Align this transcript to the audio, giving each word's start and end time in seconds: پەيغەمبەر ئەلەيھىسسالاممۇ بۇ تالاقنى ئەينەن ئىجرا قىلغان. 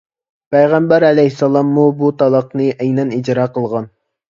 پەيغەمبەر 0.55 1.05
ئەلەيھىسسالاممۇ 1.11 1.85
بۇ 2.03 2.13
تالاقنى 2.25 2.69
ئەينەن 2.77 3.17
ئىجرا 3.23 3.51
قىلغان. 3.61 3.93